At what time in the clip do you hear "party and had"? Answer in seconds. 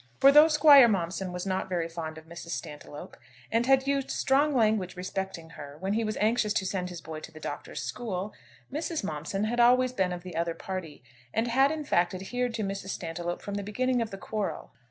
10.55-11.69